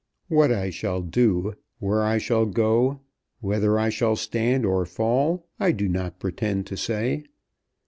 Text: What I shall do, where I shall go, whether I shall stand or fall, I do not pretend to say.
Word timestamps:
What 0.29 0.51
I 0.51 0.71
shall 0.71 1.03
do, 1.03 1.53
where 1.77 2.01
I 2.01 2.17
shall 2.17 2.47
go, 2.47 3.01
whether 3.39 3.77
I 3.77 3.89
shall 3.89 4.15
stand 4.15 4.65
or 4.65 4.83
fall, 4.83 5.45
I 5.59 5.71
do 5.71 5.87
not 5.87 6.17
pretend 6.19 6.65
to 6.65 6.75
say. 6.75 7.25